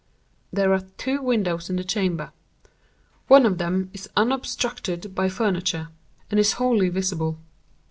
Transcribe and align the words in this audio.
"There 0.51 0.73
are 0.73 0.81
two 0.97 1.21
windows 1.21 1.69
in 1.69 1.75
the 1.75 1.83
chamber. 1.83 2.31
One 3.27 3.45
of 3.45 3.59
them 3.59 3.91
is 3.93 4.09
unobstructed 4.17 5.13
by 5.13 5.29
furniture, 5.29 5.89
and 6.31 6.39
is 6.39 6.53
wholly 6.53 6.89
visible. 6.89 7.37